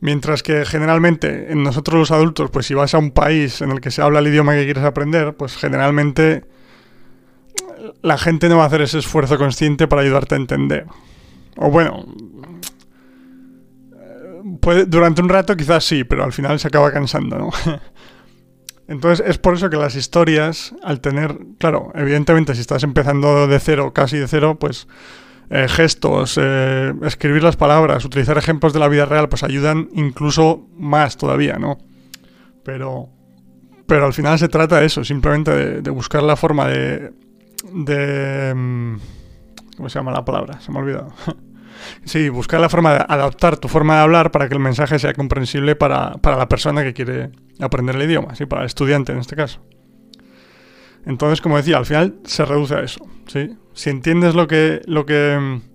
Mientras 0.00 0.42
que 0.42 0.64
generalmente 0.64 1.52
en 1.52 1.62
nosotros 1.62 1.98
los 1.98 2.10
adultos, 2.10 2.50
pues 2.50 2.66
si 2.66 2.74
vas 2.74 2.92
a 2.94 2.98
un 2.98 3.12
país 3.12 3.60
en 3.60 3.70
el 3.70 3.80
que 3.80 3.90
se 3.90 4.02
habla 4.02 4.18
el 4.18 4.26
idioma 4.26 4.54
que 4.54 4.64
quieres 4.64 4.82
aprender, 4.82 5.34
pues 5.34 5.56
generalmente 5.56 6.44
la 8.02 8.18
gente 8.18 8.48
no 8.48 8.58
va 8.58 8.64
a 8.64 8.66
hacer 8.66 8.82
ese 8.82 8.98
esfuerzo 8.98 9.38
consciente 9.38 9.86
para 9.86 10.02
ayudarte 10.02 10.34
a 10.34 10.38
entender. 10.38 10.86
O 11.56 11.70
bueno, 11.70 12.04
puede, 14.60 14.86
durante 14.86 15.22
un 15.22 15.28
rato 15.28 15.56
quizás 15.56 15.84
sí, 15.84 16.04
pero 16.04 16.24
al 16.24 16.32
final 16.32 16.58
se 16.58 16.68
acaba 16.68 16.90
cansando, 16.92 17.38
¿no? 17.38 17.50
Entonces 18.92 19.26
es 19.26 19.38
por 19.38 19.54
eso 19.54 19.70
que 19.70 19.76
las 19.76 19.94
historias, 19.96 20.74
al 20.82 21.00
tener, 21.00 21.38
claro, 21.58 21.92
evidentemente 21.94 22.54
si 22.54 22.60
estás 22.60 22.82
empezando 22.82 23.46
de 23.46 23.58
cero, 23.58 23.92
casi 23.94 24.18
de 24.18 24.28
cero, 24.28 24.58
pues 24.60 24.86
eh, 25.50 25.66
gestos, 25.68 26.38
eh, 26.40 26.92
escribir 27.02 27.42
las 27.42 27.56
palabras, 27.56 28.04
utilizar 28.04 28.36
ejemplos 28.36 28.72
de 28.72 28.80
la 28.80 28.88
vida 28.88 29.06
real, 29.06 29.28
pues 29.28 29.42
ayudan 29.44 29.88
incluso 29.94 30.66
más 30.76 31.16
todavía, 31.16 31.56
¿no? 31.56 31.78
Pero, 32.64 33.08
pero 33.86 34.04
al 34.04 34.12
final 34.12 34.38
se 34.38 34.48
trata 34.48 34.80
de 34.80 34.86
eso, 34.86 35.04
simplemente 35.04 35.80
de 35.80 35.90
buscar 35.90 36.22
la 36.22 36.36
forma 36.36 36.68
de 36.68 37.12
de... 37.72 38.52
Mm, 38.54 38.96
¿Cómo 39.76 39.88
se 39.88 39.98
llama 39.98 40.12
la 40.12 40.24
palabra? 40.24 40.60
Se 40.60 40.70
me 40.70 40.78
ha 40.78 40.82
olvidado. 40.82 41.12
sí, 42.04 42.28
buscar 42.28 42.60
la 42.60 42.68
forma 42.68 42.92
de 42.92 43.04
adaptar 43.08 43.56
tu 43.56 43.68
forma 43.68 43.96
de 43.96 44.00
hablar 44.02 44.30
para 44.30 44.48
que 44.48 44.54
el 44.54 44.60
mensaje 44.60 44.98
sea 44.98 45.14
comprensible 45.14 45.76
para, 45.76 46.16
la 46.22 46.48
persona 46.48 46.82
que 46.82 46.92
quiere 46.92 47.30
aprender 47.60 47.96
el 47.96 48.02
idioma, 48.02 48.34
¿sí? 48.34 48.46
para 48.46 48.62
el 48.62 48.66
estudiante 48.66 49.12
en 49.12 49.18
este 49.18 49.36
caso. 49.36 49.60
Entonces, 51.04 51.40
como 51.40 51.56
decía, 51.56 51.78
al 51.78 51.86
final 51.86 52.16
se 52.24 52.44
reduce 52.44 52.74
a 52.74 52.80
eso. 52.80 53.06
¿sí? 53.26 53.56
Si 53.72 53.90
entiendes 53.90 54.34
lo 54.34 54.46
que, 54.46 54.82
lo 54.86 55.04
que 55.04 55.38
mm, 55.38 55.72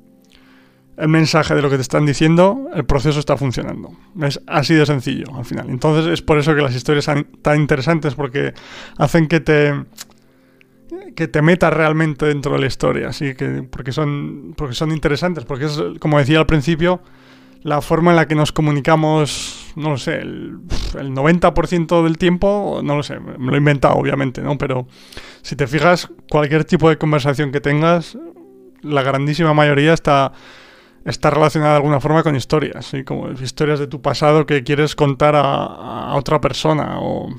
el 0.98 1.08
mensaje 1.10 1.54
de 1.54 1.62
lo 1.62 1.70
que 1.70 1.76
te 1.76 1.82
están 1.82 2.06
diciendo, 2.06 2.70
el 2.74 2.86
proceso 2.86 3.20
está 3.20 3.38
funcionando. 3.38 3.92
Es 4.22 4.42
así 4.48 4.74
de 4.74 4.86
sencillo 4.86 5.26
al 5.36 5.46
final. 5.46 5.70
Entonces 5.70 6.12
es 6.12 6.22
por 6.22 6.40
eso 6.40 6.56
que 6.56 6.62
las 6.62 6.76
historias 6.76 7.06
son 7.06 7.28
tan 7.42 7.60
interesantes 7.60 8.16
porque 8.16 8.54
hacen 8.98 9.28
que 9.28 9.40
te 9.40 9.74
que 11.16 11.28
te 11.28 11.42
metas 11.42 11.74
realmente 11.74 12.26
dentro 12.26 12.54
de 12.54 12.60
la 12.60 12.68
historia, 12.68 13.10
así 13.10 13.36
que 13.36 13.64
porque 13.70 13.92
son 13.92 14.54
porque 14.56 14.74
son 14.74 14.92
interesantes, 14.92 15.44
porque 15.44 15.66
es 15.66 15.80
como 16.00 16.18
decía 16.18 16.40
al 16.40 16.46
principio, 16.46 17.02
la 17.62 17.82
forma 17.82 18.12
en 18.12 18.18
la 18.18 18.28
que 18.28 18.36
nos 18.36 18.52
comunicamos 18.52 19.57
no 19.78 19.92
lo 19.92 19.98
sé, 19.98 20.16
el, 20.16 20.58
el 21.00 21.12
90% 21.12 22.04
del 22.04 22.18
tiempo, 22.18 22.82
no 22.84 22.96
lo 22.96 23.04
sé, 23.04 23.20
me 23.20 23.52
lo 23.52 23.54
he 23.54 23.60
inventado 23.60 23.96
obviamente, 23.96 24.42
¿no? 24.42 24.58
Pero 24.58 24.88
si 25.44 25.56
te 25.56 25.68
fijas, 25.68 26.10
cualquier 26.30 26.66
tipo 26.66 26.90
de 26.90 26.98
conversación 26.98 27.52
que 27.52 27.62
tengas, 27.62 28.18
la 28.82 29.04
grandísima 29.04 29.54
mayoría 29.54 29.94
está, 29.94 30.34
está 31.06 31.30
relacionada 31.30 31.74
de 31.74 31.78
alguna 31.78 32.00
forma 32.00 32.24
con 32.24 32.36
historias, 32.36 32.88
¿sí? 32.88 33.04
como 33.04 33.30
historias 33.32 33.78
de 33.78 33.86
tu 33.86 34.02
pasado 34.02 34.48
que 34.48 34.64
quieres 34.64 34.96
contar 34.96 35.36
a, 35.36 36.16
otra 36.16 36.42
persona 36.42 37.00
o, 37.00 37.30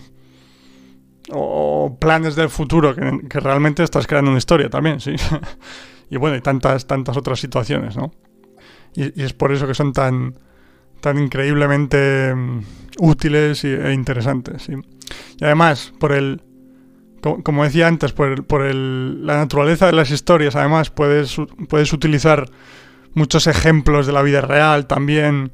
o, 1.31 1.97
planes 1.99 2.37
del 2.37 2.51
futuro 2.51 2.95
que, 2.95 3.41
realmente 3.41 3.83
estás 3.83 4.07
creando 4.07 4.31
una 4.31 4.39
historia 4.39 4.71
también, 4.71 5.01
sí. 5.01 5.17
y 6.11 6.17
bueno, 6.17 6.37
y 6.37 6.41
tantas, 6.41 6.87
tantas 6.87 7.17
otras 7.17 7.41
situaciones, 7.41 7.97
¿no? 7.97 8.13
Y, 8.95 9.23
es 9.23 9.33
por 9.33 9.53
eso 9.53 9.67
que 9.67 9.75
son 9.75 9.93
tan, 9.93 10.39
tan 11.01 11.19
increíblemente 11.19 12.35
mm, 12.35 12.61
útiles 12.99 13.65
e 13.65 13.93
interesantes, 13.93 14.63
¿sí? 14.63 14.73
Y 15.41 15.45
además, 15.45 15.93
por 15.99 16.13
el 16.13 16.43
como 17.21 17.65
decía 17.65 17.89
antes, 17.89 18.13
por, 18.13 18.45
por 18.45 18.63
el, 18.63 19.27
la 19.27 19.37
naturaleza 19.37 19.87
de 19.87 19.93
las 19.93 20.11
historias, 20.11 20.57
además, 20.57 20.91
puedes, 20.91 21.37
puedes 21.69 21.93
utilizar 21.93 22.49
muchos 23.15 23.47
ejemplos 23.47 24.07
de 24.07 24.13
la 24.13 24.23
vida 24.23 24.41
real 24.41 24.87
también. 24.87 25.53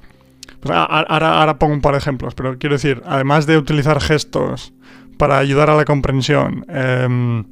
Pues 0.60 0.74
ahora, 0.76 1.40
ahora 1.40 1.58
pongo 1.58 1.74
un 1.74 1.80
par 1.80 1.92
de 1.92 1.98
ejemplos, 1.98 2.34
pero 2.34 2.58
quiero 2.58 2.74
decir, 2.74 3.02
además 3.06 3.46
de 3.46 3.56
utilizar 3.56 4.00
gestos 4.00 4.72
para 5.16 5.38
ayudar 5.38 5.70
a 5.70 5.76
la 5.76 5.84
comprensión, 5.84 6.66
em, 6.68 7.44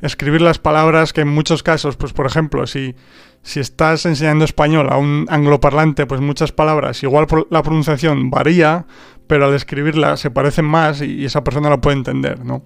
escribir 0.00 0.40
las 0.40 0.58
palabras 0.58 1.12
que 1.12 1.20
en 1.20 1.28
muchos 1.28 1.62
casos, 1.62 1.96
pues 1.96 2.12
por 2.12 2.26
ejemplo, 2.26 2.66
si, 2.66 2.94
si 3.42 3.60
estás 3.60 4.06
enseñando 4.06 4.44
español 4.44 4.88
a 4.90 4.96
un 4.96 5.26
angloparlante, 5.28 6.06
pues 6.06 6.20
muchas 6.20 6.52
palabras, 6.52 7.02
igual 7.02 7.26
la 7.50 7.62
pronunciación 7.62 8.30
varía, 8.30 8.86
pero 9.26 9.46
al 9.46 9.54
escribirla 9.54 10.16
se 10.16 10.30
parecen 10.30 10.64
más 10.64 11.00
y, 11.02 11.24
esa 11.24 11.42
persona 11.42 11.70
lo 11.70 11.80
puede 11.80 11.96
entender, 11.96 12.44
¿no? 12.44 12.62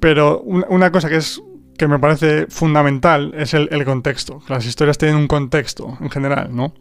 Pero 0.00 0.40
una 0.40 0.90
cosa 0.90 1.08
que 1.08 1.16
es 1.16 1.40
que 1.78 1.88
me 1.88 1.98
parece 1.98 2.46
fundamental 2.48 3.32
es 3.36 3.54
el, 3.54 3.84
contexto. 3.84 4.42
Las 4.48 4.66
historias 4.66 4.98
tienen 4.98 5.16
un 5.16 5.26
contexto 5.26 5.96
en 6.00 6.10
general, 6.10 6.54
¿no? 6.54 6.74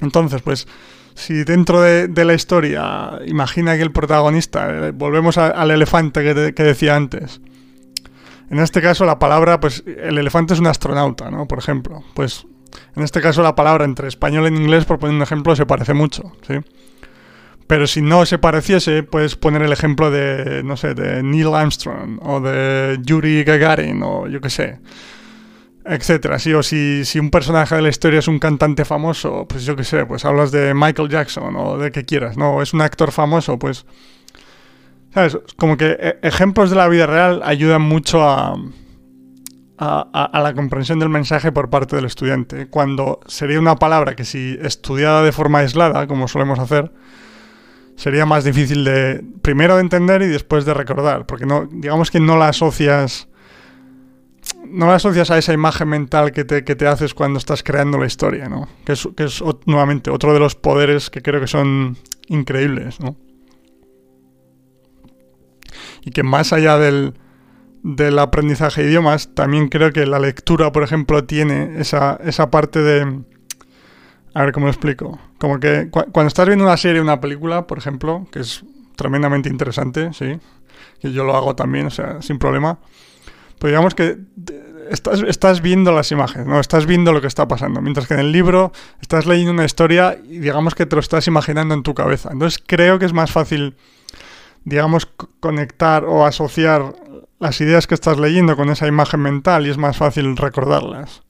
Entonces, 0.00 0.42
pues, 0.42 0.66
si 1.14 1.44
dentro 1.44 1.80
de, 1.80 2.24
la 2.24 2.34
historia 2.34 3.20
imagina 3.26 3.76
que 3.76 3.82
el 3.82 3.92
protagonista, 3.92 4.88
eh, 4.88 4.90
volvemos 4.90 5.38
al 5.38 5.70
elefante 5.70 6.22
que, 6.52 6.62
decía 6.62 6.96
antes, 6.96 7.40
en 8.52 8.58
este 8.58 8.82
caso 8.82 9.06
la 9.06 9.18
palabra, 9.18 9.58
pues, 9.60 9.82
el 9.86 10.18
elefante 10.18 10.52
es 10.52 10.60
un 10.60 10.66
astronauta, 10.66 11.30
¿no? 11.30 11.48
Por 11.48 11.58
ejemplo, 11.58 12.04
pues, 12.12 12.46
en 12.94 13.02
este 13.02 13.22
caso 13.22 13.42
la 13.42 13.54
palabra 13.54 13.86
entre 13.86 14.08
español 14.08 14.44
y 14.44 14.54
inglés, 14.54 14.84
por 14.84 14.98
poner 14.98 15.16
un 15.16 15.22
ejemplo, 15.22 15.56
se 15.56 15.64
parece 15.64 15.94
mucho, 15.94 16.32
¿sí? 16.46 16.56
Pero 17.66 17.86
si 17.86 18.02
no 18.02 18.26
se 18.26 18.36
pareciese, 18.36 19.04
puedes 19.04 19.36
poner 19.36 19.62
el 19.62 19.72
ejemplo 19.72 20.10
de, 20.10 20.62
no 20.64 20.76
sé, 20.76 20.92
de 20.92 21.22
Neil 21.22 21.54
Armstrong 21.54 22.18
o 22.20 22.40
de 22.40 22.98
Yuri 23.00 23.42
Gagarin 23.42 24.02
o 24.02 24.28
yo 24.28 24.42
qué 24.42 24.50
sé, 24.50 24.80
etcétera. 25.86 26.38
Sí, 26.38 26.52
o 26.52 26.62
si, 26.62 27.06
si 27.06 27.18
un 27.18 27.30
personaje 27.30 27.74
de 27.76 27.80
la 27.80 27.88
historia 27.88 28.18
es 28.18 28.28
un 28.28 28.38
cantante 28.38 28.84
famoso, 28.84 29.46
pues 29.48 29.64
yo 29.64 29.74
qué 29.76 29.84
sé, 29.84 30.04
pues 30.04 30.26
hablas 30.26 30.52
de 30.52 30.74
Michael 30.74 31.08
Jackson 31.08 31.56
o 31.56 31.78
de 31.78 31.90
que 31.90 32.04
quieras, 32.04 32.36
¿no? 32.36 32.60
Es 32.60 32.74
un 32.74 32.82
actor 32.82 33.12
famoso, 33.12 33.58
pues... 33.58 33.86
¿Sabes? 35.14 35.38
Como 35.56 35.76
que 35.76 35.96
e, 35.98 36.18
ejemplos 36.22 36.70
de 36.70 36.76
la 36.76 36.88
vida 36.88 37.06
real 37.06 37.42
ayudan 37.44 37.82
mucho 37.82 38.22
a, 38.22 38.56
a, 39.78 40.24
a, 40.24 40.40
la 40.40 40.54
comprensión 40.54 40.98
del 40.98 41.08
mensaje 41.08 41.52
por 41.52 41.70
parte 41.70 41.96
del 41.96 42.04
estudiante. 42.06 42.68
Cuando 42.68 43.20
sería 43.26 43.58
una 43.58 43.76
palabra 43.76 44.14
que 44.16 44.24
si 44.24 44.58
estudiada 44.62 45.22
de 45.22 45.32
forma 45.32 45.58
aislada, 45.58 46.06
como 46.06 46.28
solemos 46.28 46.58
hacer, 46.58 46.92
sería 47.96 48.26
más 48.26 48.44
difícil 48.44 48.84
de 48.84 49.24
primero 49.42 49.76
de 49.76 49.82
entender 49.82 50.22
y 50.22 50.26
después 50.26 50.64
de 50.64 50.74
recordar, 50.74 51.26
porque 51.26 51.46
no 51.46 51.66
digamos 51.66 52.10
que 52.10 52.20
no 52.20 52.36
la 52.36 52.48
asocias 52.48 53.28
no 54.66 54.86
la 54.86 54.94
asocias 54.94 55.30
a 55.30 55.38
esa 55.38 55.52
imagen 55.52 55.88
mental 55.88 56.32
que 56.32 56.44
te, 56.44 56.64
que 56.64 56.74
te 56.74 56.86
haces 56.86 57.14
cuando 57.14 57.38
estás 57.38 57.62
creando 57.62 57.98
la 57.98 58.06
historia, 58.06 58.48
¿no? 58.48 58.68
Que 58.84 58.92
es, 58.92 59.08
que 59.16 59.24
es 59.24 59.42
nuevamente 59.66 60.10
otro 60.10 60.32
de 60.32 60.40
los 60.40 60.54
poderes 60.54 61.10
que 61.10 61.20
creo 61.20 61.40
que 61.40 61.46
son 61.46 61.96
increíbles, 62.28 62.98
¿no? 62.98 63.16
Y 66.02 66.10
que 66.10 66.22
más 66.22 66.52
allá 66.52 66.78
del, 66.78 67.14
del 67.82 68.18
aprendizaje 68.18 68.82
de 68.82 68.90
idiomas, 68.90 69.34
también 69.34 69.68
creo 69.68 69.92
que 69.92 70.06
la 70.06 70.18
lectura, 70.18 70.72
por 70.72 70.82
ejemplo, 70.82 71.24
tiene 71.24 71.80
esa, 71.80 72.18
esa 72.24 72.50
parte 72.50 72.80
de 72.80 73.22
a 74.34 74.42
ver 74.42 74.52
cómo 74.52 74.66
lo 74.66 74.72
explico. 74.72 75.18
Como 75.38 75.60
que 75.60 75.88
cuando 75.90 76.26
estás 76.26 76.46
viendo 76.46 76.64
una 76.64 76.76
serie 76.76 77.00
una 77.00 77.20
película, 77.20 77.66
por 77.66 77.78
ejemplo, 77.78 78.26
que 78.30 78.40
es 78.40 78.64
tremendamente 78.96 79.48
interesante, 79.48 80.12
sí, 80.12 80.38
que 81.00 81.12
yo 81.12 81.24
lo 81.24 81.36
hago 81.36 81.54
también, 81.54 81.86
o 81.86 81.90
sea, 81.90 82.22
sin 82.22 82.38
problema, 82.38 82.78
pues 83.58 83.70
digamos 83.70 83.94
que 83.94 84.18
estás, 84.90 85.22
estás 85.22 85.60
viendo 85.60 85.92
las 85.92 86.10
imágenes, 86.12 86.46
¿no? 86.46 86.60
Estás 86.60 86.86
viendo 86.86 87.12
lo 87.12 87.20
que 87.20 87.26
está 87.26 87.46
pasando. 87.46 87.80
Mientras 87.80 88.06
que 88.06 88.14
en 88.14 88.20
el 88.20 88.32
libro 88.32 88.72
estás 89.00 89.26
leyendo 89.26 89.52
una 89.52 89.64
historia 89.64 90.18
y 90.24 90.38
digamos 90.38 90.74
que 90.74 90.86
te 90.86 90.96
lo 90.96 91.00
estás 91.00 91.26
imaginando 91.26 91.74
en 91.74 91.82
tu 91.82 91.94
cabeza. 91.94 92.30
Entonces 92.32 92.62
creo 92.64 92.98
que 92.98 93.04
es 93.04 93.12
más 93.12 93.30
fácil, 93.30 93.76
digamos, 94.64 95.06
conectar 95.40 96.04
o 96.04 96.24
asociar 96.24 96.94
las 97.38 97.60
ideas 97.60 97.86
que 97.86 97.94
estás 97.94 98.18
leyendo 98.18 98.56
con 98.56 98.70
esa 98.70 98.86
imagen 98.86 99.20
mental 99.20 99.66
y 99.66 99.70
es 99.70 99.78
más 99.78 99.96
fácil 99.96 100.36
recordarlas. 100.36 101.22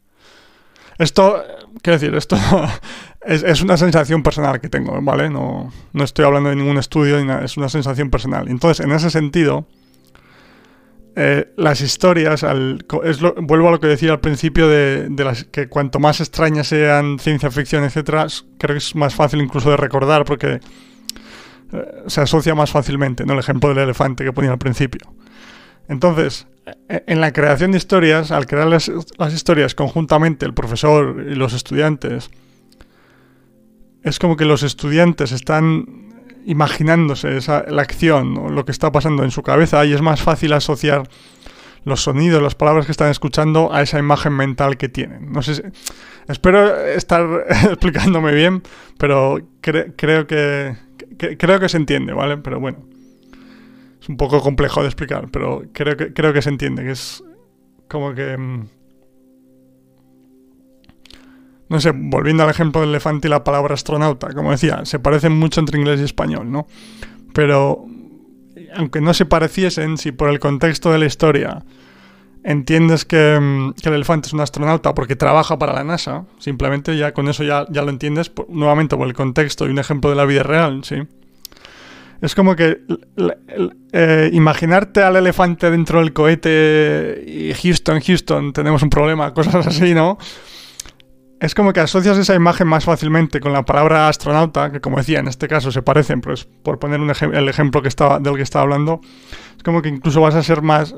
Esto, 0.98 1.42
quiero 1.80 1.98
decir, 1.98 2.14
esto 2.14 2.36
es, 3.22 3.62
una 3.62 3.76
sensación 3.76 4.22
personal 4.22 4.60
que 4.60 4.68
tengo, 4.68 5.00
¿vale? 5.00 5.30
No, 5.30 5.72
no 5.92 6.04
estoy 6.04 6.24
hablando 6.24 6.50
de 6.50 6.56
ningún 6.56 6.78
estudio, 6.78 7.18
es 7.40 7.56
una 7.56 7.68
sensación 7.68 8.10
personal. 8.10 8.48
Entonces, 8.48 8.84
en 8.84 8.92
ese 8.92 9.10
sentido, 9.10 9.66
eh, 11.14 11.52
las 11.56 11.82
historias, 11.82 12.44
vuelvo 13.42 13.68
a 13.68 13.70
lo 13.70 13.80
que 13.80 13.86
decía 13.86 14.12
al 14.12 14.20
principio 14.20 14.66
de, 14.68 15.10
las 15.18 15.44
que 15.44 15.68
cuanto 15.68 15.98
más 15.98 16.20
extrañas 16.20 16.68
sean 16.68 17.18
ciencia 17.18 17.50
ficción, 17.50 17.84
etcétera, 17.84 18.26
creo 18.58 18.74
que 18.74 18.78
es 18.78 18.94
más 18.94 19.14
fácil 19.14 19.42
incluso 19.42 19.70
de 19.70 19.76
recordar 19.76 20.24
porque 20.24 20.60
eh, 21.72 22.04
se 22.06 22.20
asocia 22.20 22.54
más 22.54 22.70
fácilmente, 22.70 23.24
¿no? 23.24 23.34
El 23.34 23.38
ejemplo 23.38 23.70
del 23.70 23.78
elefante 23.78 24.24
que 24.24 24.32
ponía 24.32 24.52
al 24.52 24.58
principio. 24.58 25.12
Entonces, 25.88 26.46
e, 26.88 27.04
en 27.06 27.20
la 27.20 27.32
creación 27.32 27.72
de 27.72 27.78
historias, 27.78 28.30
al 28.30 28.46
crear 28.46 28.66
las, 28.66 28.90
historias 29.32 29.74
conjuntamente 29.74 30.46
el 30.46 30.54
profesor 30.54 31.26
y 31.28 31.34
los 31.34 31.52
estudiantes, 31.52 32.30
es 34.02 34.18
como 34.18 34.36
que 34.36 34.44
los 34.44 34.62
estudiantes 34.62 35.32
están 35.32 36.12
imaginándose 36.44 37.36
esa, 37.36 37.64
la 37.68 37.82
acción 37.82 38.36
o 38.36 38.48
lo 38.48 38.64
que 38.64 38.72
está 38.72 38.90
pasando 38.90 39.22
en 39.22 39.30
su 39.30 39.42
cabeza 39.42 39.84
y 39.84 39.92
es 39.92 40.02
más 40.02 40.22
fácil 40.22 40.52
asociar 40.52 41.08
los 41.84 42.02
sonidos, 42.02 42.42
las 42.42 42.56
palabras 42.56 42.86
que 42.86 42.92
están 42.92 43.10
escuchando 43.10 43.72
a 43.72 43.82
esa 43.82 43.98
imagen 43.98 44.32
mental 44.32 44.76
que 44.76 44.88
tienen. 44.88 45.32
No 45.32 45.42
sé 45.42 45.62
espero 46.28 46.84
estar 46.86 47.26
explicándome 47.64 48.32
bien, 48.32 48.62
pero 48.98 49.38
creo 49.60 50.26
que, 50.26 50.76
creo 51.16 51.60
que 51.60 51.68
se 51.68 51.76
entiende, 51.76 52.12
¿vale? 52.12 52.38
Pero 52.38 52.60
bueno. 52.60 52.78
Es 54.00 54.08
un 54.08 54.16
poco 54.16 54.40
complejo 54.40 54.80
de 54.82 54.88
explicar, 54.88 55.28
pero 55.30 55.62
creo 55.72 55.96
que, 55.96 56.12
creo 56.12 56.32
que 56.32 56.42
se 56.42 56.48
entiende, 56.48 56.82
que 56.82 56.90
es 56.90 57.22
como 57.88 58.14
que... 58.14 58.36
Mm, 58.36 58.66
no 61.68 61.80
sé, 61.80 61.92
volviendo 61.94 62.42
al 62.42 62.50
ejemplo 62.50 62.80
del 62.80 62.90
elefante 62.90 63.28
y 63.28 63.30
la 63.30 63.44
palabra 63.44 63.74
astronauta, 63.74 64.34
como 64.34 64.50
decía, 64.50 64.84
se 64.84 64.98
parecen 64.98 65.32
mucho 65.32 65.60
entre 65.60 65.78
inglés 65.78 66.00
y 66.00 66.04
español, 66.04 66.50
¿no? 66.50 66.66
Pero 67.32 67.86
aunque 68.74 69.00
no 69.00 69.14
se 69.14 69.24
pareciesen, 69.24 69.96
si 69.96 70.12
por 70.12 70.28
el 70.28 70.38
contexto 70.38 70.92
de 70.92 70.98
la 70.98 71.06
historia 71.06 71.64
entiendes 72.44 73.04
que, 73.04 73.38
mm, 73.40 73.72
que, 73.74 73.88
el 73.88 73.94
elefante 73.96 74.28
es 74.28 74.32
un 74.32 74.40
astronauta 74.40 74.94
porque 74.94 75.16
trabaja 75.16 75.58
para 75.58 75.72
la 75.72 75.84
NASA, 75.84 76.24
simplemente 76.38 76.96
ya 76.96 77.12
con 77.12 77.28
eso 77.28 77.44
ya, 77.44 77.66
ya 77.70 77.82
lo 77.82 77.90
entiendes, 77.90 78.32
nuevamente 78.48 78.96
por 78.96 79.06
el 79.06 79.14
contexto 79.14 79.66
y 79.66 79.70
un 79.70 79.78
ejemplo 79.78 80.10
de 80.10 80.16
la 80.16 80.24
vida 80.24 80.42
real, 80.42 80.84
¿sí? 80.84 80.96
Es 82.20 82.36
como 82.36 82.54
que 82.54 82.78
eh, 83.92 84.30
imaginarte 84.32 85.02
al 85.02 85.16
elefante 85.16 85.72
dentro 85.72 85.98
del 85.98 86.12
cohete 86.12 87.24
y 87.26 87.52
Houston, 87.52 88.00
Houston, 88.00 88.52
tenemos 88.52 88.82
un 88.82 88.90
problema, 88.90 89.34
cosas 89.34 89.66
así, 89.66 89.92
¿no? 89.92 90.18
Es 91.40 91.56
como 91.56 91.72
que 91.72 91.80
asocias 91.80 92.16
esa 92.18 92.36
imagen 92.36 92.68
más 92.68 92.84
fácilmente 92.84 93.40
con 93.40 93.52
la 93.52 93.64
palabra 93.64 94.08
astronauta, 94.08 94.70
que 94.70 94.80
como 94.80 94.98
decía, 94.98 95.18
en 95.18 95.26
este 95.26 95.48
caso 95.48 95.72
se 95.72 95.82
parecen, 95.82 96.20
pues 96.20 96.44
por 96.44 96.78
poner 96.78 97.00
el 97.00 97.48
ejemplo 97.48 97.82
que 97.82 97.88
estaba, 97.88 98.20
del 98.20 98.36
que 98.36 98.42
estaba 98.42 98.62
hablando, 98.62 99.00
es 99.56 99.64
como 99.64 99.82
que 99.82 99.88
incluso 99.88 100.20
vas 100.20 100.36
a 100.36 100.44
ser 100.44 100.62
más, 100.62 100.94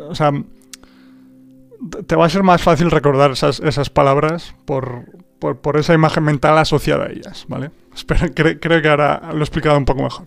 te 2.07 2.17
va 2.17 2.27
a 2.27 2.31
ser 2.31 2.43
más 2.43 2.63
fácil 2.63 2.91
recordar 2.91 3.33
esas, 3.33 3.61
esas 3.61 3.91
palabras 3.91 4.55
por, 4.65 5.05
por, 5.39 5.77
esa 5.77 5.95
imagen 5.95 6.25
mental 6.25 6.57
asociada 6.59 7.07
a 7.07 7.11
ellas, 7.11 7.45
¿vale? 7.49 7.71
Creo 8.35 8.83
que 8.83 8.89
ahora 8.89 9.31
lo 9.33 9.41
he 9.41 9.43
explicado 9.43 9.77
un 9.77 9.85
poco 9.85 10.03
mejor. 10.03 10.27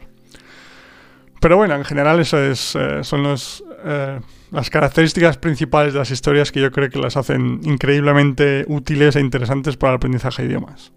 Pero 1.40 1.58
bueno, 1.58 1.76
en 1.76 1.86
general 1.86 2.20
eso 2.20 2.40
es, 2.40 2.76
eh, 2.76 3.04
son 3.04 3.24
los, 3.24 3.64
eh, 3.86 4.20
las 4.52 4.70
características 4.70 5.38
principales 5.38 5.94
de 5.94 6.00
las 6.00 6.12
historias 6.12 6.52
que 6.52 6.62
yo 6.62 6.72
creo 6.72 6.90
que 6.90 7.00
las 7.00 7.16
hacen 7.16 7.62
increíblemente 7.64 8.66
útiles 8.68 9.16
e 9.16 9.20
interesantes 9.20 9.78
para 9.78 9.94
el 9.94 9.98
aprendizaje 9.98 10.44
de 10.44 10.50
idiomas. 10.50 10.92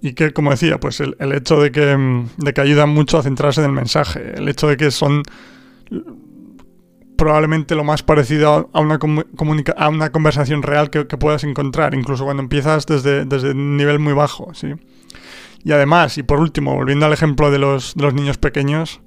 y 0.00 0.12
que, 0.12 0.34
como 0.34 0.50
decía, 0.50 0.78
pues 0.78 1.00
el, 1.00 1.14
hecho 1.32 1.58
de 1.62 1.72
que, 1.72 2.26
de 2.36 2.52
que 2.52 2.60
ayudan 2.60 2.90
mucho 2.90 3.16
a 3.16 3.22
centrarse 3.22 3.62
en 3.62 3.68
el 3.68 3.72
mensaje, 3.72 4.34
el 4.36 4.46
hecho 4.50 4.68
de 4.68 4.76
que 4.76 4.90
son 4.90 5.22
probablemente 7.16 7.74
lo 7.74 7.84
más 7.84 8.02
parecido 8.02 8.70
a 8.72 8.80
una, 8.80 8.98
a 9.76 9.88
una 9.88 10.10
conversación 10.10 10.62
real 10.62 10.90
que, 10.90 11.04
puedas 11.04 11.44
encontrar, 11.44 11.94
incluso 11.94 12.24
cuando 12.24 12.42
empiezas 12.42 12.86
desde, 12.86 13.24
desde 13.24 13.52
un 13.52 13.76
nivel 13.76 13.98
muy 13.98 14.12
bajo, 14.12 14.52
¿sí? 14.54 14.74
Y 15.64 15.72
además, 15.72 16.18
y 16.18 16.22
por 16.22 16.40
último, 16.40 16.74
volviendo 16.74 17.06
al 17.06 17.12
ejemplo 17.12 17.50
de 17.50 17.58
los, 17.58 17.94
de 17.94 18.02
los 18.02 18.14
niños 18.14 18.36
pequeños, 18.36 19.00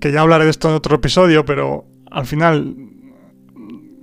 que 0.00 0.10
ya 0.10 0.22
hablaré 0.22 0.44
de 0.44 0.50
esto 0.50 0.68
en 0.68 0.74
otro 0.74 0.96
episodio, 0.96 1.44
pero 1.44 1.84
al 2.10 2.26
final, 2.26 2.74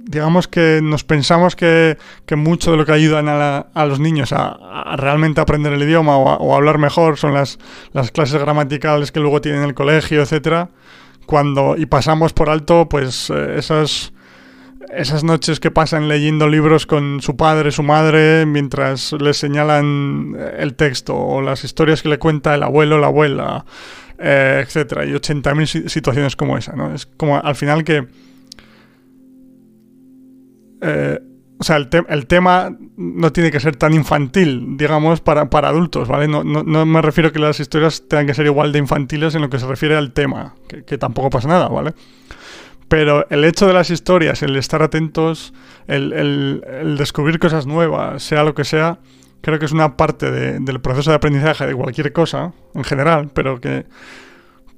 digamos 0.05 0.47
que 0.47 0.79
nos 0.81 1.03
pensamos 1.03 1.57
que, 1.57 1.97
que 2.25 2.37
mucho 2.37 2.71
de 2.71 2.77
lo 2.77 2.85
que 2.85 2.93
ayudan 2.93 3.27
a, 3.27 3.57
a 3.57 3.85
los 3.85 3.99
niños 3.99 4.31
a, 4.31 4.95
realmente 4.95 5.41
aprender 5.41 5.73
el 5.73 5.83
idioma 5.83 6.17
o, 6.17 6.37
o 6.37 6.53
a, 6.53 6.55
hablar 6.55 6.77
mejor 6.77 7.17
son 7.17 7.33
las, 7.33 7.59
las 7.91 8.11
clases 8.11 8.39
gramaticales 8.39 9.11
que 9.11 9.19
luego 9.19 9.41
tienen 9.41 9.63
en 9.63 9.67
el 9.67 9.75
colegio, 9.75 10.21
etcétera 10.21 10.69
cuando 11.29 11.75
y 11.77 11.85
pasamos 11.85 12.33
por 12.33 12.49
alto 12.49 12.89
pues 12.89 13.29
eh, 13.29 13.59
esas 13.59 14.13
esas 14.91 15.23
noches 15.23 15.59
que 15.59 15.69
pasan 15.69 16.07
leyendo 16.07 16.47
libros 16.47 16.87
con 16.87 17.21
su 17.21 17.37
padre, 17.37 17.71
su 17.71 17.83
madre, 17.83 18.47
mientras 18.47 19.13
le 19.13 19.35
señalan 19.35 20.35
eh, 20.35 20.55
el 20.57 20.73
texto 20.73 21.15
o 21.15 21.43
las 21.43 21.63
historias 21.63 22.01
que 22.01 22.09
le 22.09 22.17
cuenta 22.17 22.55
el 22.55 22.63
abuelo, 22.63 22.97
la 22.97 23.05
abuela, 23.05 23.63
eh, 24.17 24.63
etcétera, 24.65 25.05
y 25.05 25.11
80.000 25.11 25.87
situaciones 25.87 26.35
como 26.35 26.57
esa, 26.57 26.75
¿no? 26.75 26.95
Es 26.95 27.05
como 27.05 27.37
al 27.37 27.55
final 27.55 27.83
que 27.83 28.07
o 31.59 31.63
sea, 31.63 31.75
el, 31.75 31.89
el, 32.07 32.25
tema 32.25 32.73
no 32.95 33.33
tiene 33.33 33.51
que 33.51 33.59
ser 33.59 33.75
tan 33.75 33.93
infantil, 33.93 34.77
digamos, 34.77 35.19
para, 35.19 35.49
para 35.49 35.67
adultos, 35.67 36.07
¿vale? 36.07 36.29
No, 36.29 36.41
no, 36.41 36.63
no, 36.63 36.85
me 36.85 37.01
refiero 37.01 37.29
a 37.29 37.31
que 37.33 37.39
las 37.39 37.59
historias 37.59 38.07
tengan 38.07 38.27
que 38.27 38.33
ser 38.33 38.45
igual 38.45 38.71
de 38.71 38.79
infantiles 38.79 39.35
en 39.35 39.41
lo 39.41 39.49
que 39.49 39.59
se 39.59 39.67
refiere 39.67 39.97
al 39.97 40.13
tema, 40.13 40.55
que, 40.69 40.85
que, 40.85 40.97
tampoco 40.97 41.29
pasa 41.29 41.49
nada, 41.49 41.67
¿vale? 41.67 41.93
Pero 42.87 43.27
el 43.29 43.43
hecho 43.43 43.67
de 43.67 43.73
las 43.73 43.89
historias, 43.89 44.41
el 44.41 44.55
estar 44.55 44.81
atentos, 44.81 45.53
el, 45.87 46.13
el, 46.13 46.63
el 46.81 46.97
descubrir 46.97 47.39
cosas 47.39 47.67
nuevas, 47.67 48.23
sea 48.23 48.45
lo 48.45 48.55
que 48.55 48.63
sea, 48.63 48.99
creo 49.41 49.59
que 49.59 49.65
es 49.65 49.73
una 49.73 49.97
parte 49.97 50.31
de, 50.31 50.59
del 50.59 50.79
proceso 50.79 51.09
de 51.09 51.17
aprendizaje 51.17 51.67
de 51.67 51.75
cualquier 51.75 52.13
cosa, 52.13 52.53
en 52.73 52.85
general, 52.85 53.31
pero 53.33 53.59
que 53.59 53.85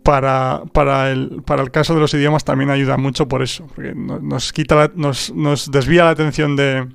para, 0.03 0.63
para, 0.73 1.11
el, 1.11 1.43
para 1.45 1.61
el 1.61 1.71
caso 1.71 1.93
de 1.93 1.99
los 1.99 2.13
idiomas 2.13 2.43
también 2.43 2.69
ayuda 2.69 2.97
mucho 2.97 3.27
por 3.27 3.41
eso, 3.41 3.67
porque 3.75 3.93
nos, 3.95 4.51
quita 4.53 4.91
nos, 4.95 5.33
nos 5.33 5.69
desvía 5.69 6.05
la 6.05 6.11
atención 6.11 6.55
de, 6.55 6.87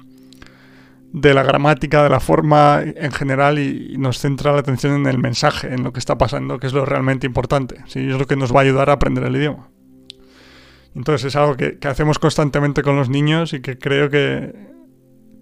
de 1.12 1.34
la 1.34 1.42
gramática, 1.42 2.02
de 2.02 2.10
la 2.10 2.20
forma 2.20 2.82
en 2.82 3.12
general 3.12 3.58
y, 3.58 3.96
nos 3.96 4.18
centra 4.18 4.52
la 4.52 4.60
atención 4.60 4.94
en 4.94 5.06
el 5.06 5.18
mensaje, 5.18 5.72
en 5.72 5.82
lo 5.82 5.92
que 5.92 5.98
está 5.98 6.18
pasando, 6.18 6.58
que 6.58 6.66
es 6.66 6.72
lo 6.72 6.84
realmente 6.84 7.26
importante. 7.26 7.76
¿sí? 7.86 8.00
Es 8.00 8.18
lo 8.18 8.26
que 8.26 8.36
nos 8.36 8.54
va 8.54 8.60
a 8.60 8.62
ayudar 8.64 8.90
a 8.90 8.94
aprender 8.94 9.24
el 9.24 9.36
idioma. 9.36 9.68
Entonces 10.94 11.26
es 11.26 11.36
algo 11.36 11.56
que, 11.56 11.78
que 11.78 11.88
hacemos 11.88 12.18
constantemente 12.18 12.82
con 12.82 12.96
los 12.96 13.08
niños 13.08 13.52
y 13.52 13.60
que 13.60 13.78
creo 13.78 14.10
que 14.10 14.75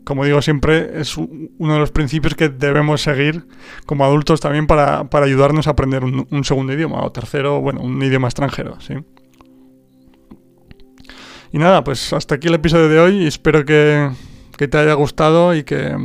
como 0.04 0.24
digo 0.24 0.42
siempre, 0.42 1.00
es 1.00 1.16
uno 1.16 1.72
de 1.72 1.78
los 1.78 1.90
principios 1.90 2.34
que 2.34 2.50
debemos 2.50 3.02
seguir 3.02 3.46
como 3.86 4.04
adultos 4.04 4.40
también 4.40 4.66
para, 4.66 5.08
ayudarnos 5.12 5.66
a 5.66 5.70
aprender 5.70 6.04
un, 6.04 6.44
segundo 6.44 6.72
idioma 6.74 7.02
o 7.02 7.10
tercero, 7.10 7.60
bueno, 7.60 7.80
un 7.80 8.02
idioma 8.02 8.28
extranjero, 8.28 8.78
¿sí? 8.80 8.94
Y 11.52 11.58
nada, 11.58 11.84
pues 11.84 12.12
hasta 12.12 12.34
aquí 12.34 12.48
el 12.48 12.54
episodio 12.54 12.88
de 12.88 12.98
hoy. 12.98 13.26
Espero 13.26 13.64
que, 13.64 14.10
que 14.58 14.68
te 14.68 14.76
haya 14.76 14.94
gustado 14.94 15.54
y 15.54 15.62
que, 15.62 15.96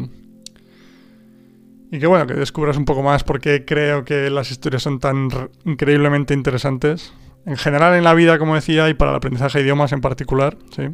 y 1.92 2.00
que 2.00 2.08
bueno, 2.08 2.28
que 2.28 2.36
descubras 2.36 2.78
un 2.78 2.86
poco 2.86 3.02
más 3.02 3.24
porque 3.24 3.66
creo 3.66 4.06
que 4.06 4.30
las 4.30 4.52
historias 4.52 4.84
son 4.84 5.00
tan 5.00 5.28
increíblemente 5.66 6.34
interesantes. 6.34 7.14
En 7.46 7.58
general 7.58 7.96
en 7.96 8.04
la 8.04 8.14
vida, 8.14 8.38
como 8.38 8.56
decía, 8.56 8.90
y 8.90 8.94
para 8.94 9.12
el 9.12 9.18
aprendizaje 9.18 9.58
de 9.58 9.64
idiomas 9.64 9.92
en 9.92 10.02
particular, 10.02 10.58
¿sí? 10.76 10.90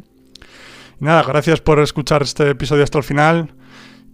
Nada, 1.00 1.22
gracias 1.22 1.60
por 1.60 1.78
escuchar 1.80 2.22
este 2.22 2.50
episodio 2.50 2.84
hasta 2.84 2.98
el 2.98 3.04
final 3.04 3.54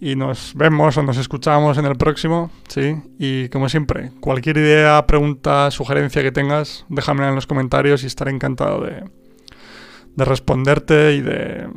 y 0.01 0.17
nos 0.17 0.55
vemos 0.57 0.97
o 0.97 1.03
nos 1.05 1.17
escuchamos 1.17 1.79
en 1.79 1.87
el 1.87 1.95
próximo, 1.95 2.51
¿sí? 2.67 2.97
Y 3.21 3.49
como 3.51 3.69
siempre, 3.69 4.11
cualquier 4.19 4.57
idea, 4.57 5.07
pregunta, 5.07 5.71
sugerencia 5.71 6.23
que 6.23 6.33
tengas, 6.33 6.85
déjamela 6.89 7.29
en 7.29 7.37
los 7.37 7.47
comentarios 7.47 8.03
y 8.03 8.09
estaré 8.09 8.33
encantado 8.33 8.81
de, 8.81 9.05
de 10.17 10.25
responderte 10.25 11.15
y 11.15 11.21
de... 11.21 11.69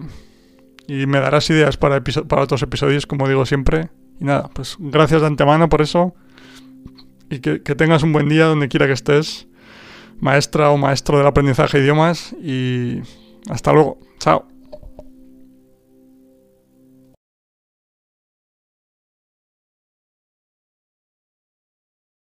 Y 0.87 1.05
me 1.07 1.19
darás 1.19 1.49
ideas 1.49 1.77
para, 1.77 2.01
otros 2.41 2.61
episodios, 2.61 3.05
como 3.05 3.27
digo 3.27 3.45
siempre. 3.45 3.89
Y 4.19 4.25
nada, 4.25 4.49
pues 4.53 4.75
gracias 4.79 5.21
de 5.21 5.27
antemano 5.27 5.69
por 5.69 5.81
eso. 5.81 6.15
Y 7.29 7.39
que, 7.39 7.63
que 7.63 7.75
tengas 7.75 8.03
un 8.03 8.13
buen 8.13 8.29
día 8.29 8.45
donde 8.45 8.69
quiera 8.69 8.85
que 8.85 8.93
estés, 8.93 9.47
maestra 10.19 10.69
o 10.69 10.77
maestro 10.77 11.17
del 11.17 11.27
aprendizaje 11.27 11.77
de 11.77 11.83
idiomas. 11.83 12.33
Y 12.41 13.01
hasta 13.49 13.73
luego. 13.73 13.99
Chao. 14.19 14.54